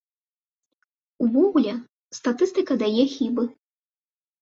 Увогуле, 1.27 1.73
статыстыка 2.21 2.73
дае 2.87 3.03
хібы. 3.17 3.43